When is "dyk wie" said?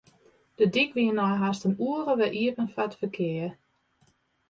0.73-1.13